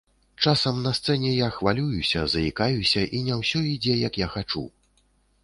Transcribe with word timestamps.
Часам 0.43 0.77
на 0.85 0.93
сцэне 0.99 1.33
я 1.33 1.49
хвалююся, 1.57 2.23
заікаюся 2.35 3.05
і 3.19 3.23
не 3.29 3.39
ўсё 3.43 3.63
ідзе, 3.75 3.95
як 4.07 4.21
я 4.25 4.33
хачу. 4.39 4.67